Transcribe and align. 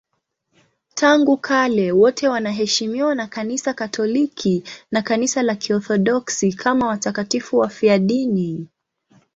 Tangu 0.93 1.37
kale 1.37 1.91
wote 1.91 2.27
wanaheshimiwa 2.27 3.15
na 3.15 3.27
Kanisa 3.27 3.73
Katoliki 3.73 4.63
na 4.91 5.01
Kanisa 5.01 5.43
la 5.43 5.55
Kiorthodoksi 5.55 6.53
kama 6.53 6.87
watakatifu 6.87 7.57
wafiadini. 7.57 8.67